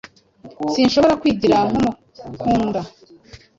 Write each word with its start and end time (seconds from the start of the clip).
Sinshobora 0.73 1.19
kwigira 1.21 1.57
nkumukunda. 1.67 2.81